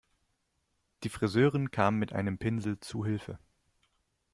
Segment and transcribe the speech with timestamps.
[1.03, 3.37] Die Friseurin kam mit einem Pinsel zu Hilfe.